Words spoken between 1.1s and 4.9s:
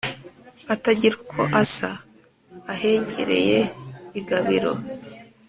uko asa ahegereye i Gabiro